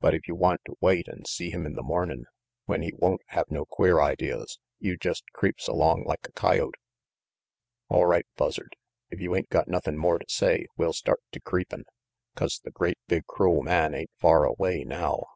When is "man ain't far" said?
13.62-14.46